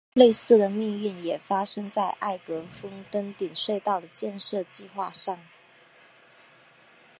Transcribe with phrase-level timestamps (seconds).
[0.13, 5.37] 类似的命运也发生在艾格峰登顶隧道的建设计画上。